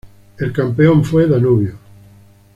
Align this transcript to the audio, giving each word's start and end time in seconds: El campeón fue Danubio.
El 0.39 0.51
campeón 0.51 1.03
fue 1.05 1.27
Danubio. 1.27 1.77